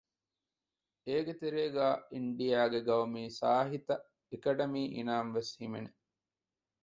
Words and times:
އޭގެ 1.07 1.33
ތެރޭގައި 1.41 1.97
އިންޑިއާގެ 2.13 2.79
ގައުމީ 2.87 3.23
ސާހިތަ 3.39 3.95
އެކަޑަމީ 4.29 4.81
އިނާމު 4.95 5.29
ވެސް 5.35 5.51
ހިމެނެ 5.59 5.91